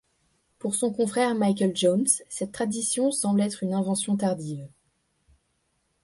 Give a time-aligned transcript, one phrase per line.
[0.57, 4.67] Pour son confrère Michael Jones, cette tradition semble être une invention tardive.